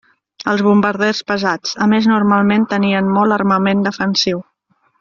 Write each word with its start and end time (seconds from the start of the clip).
Els 0.53 0.61
bombarders 0.67 1.19
pesats 1.31 1.75
a 1.85 1.89
més 1.93 2.07
normalment 2.13 2.65
tenien 2.73 3.13
molt 3.19 3.37
armament 3.39 3.85
defensiu. 3.91 4.43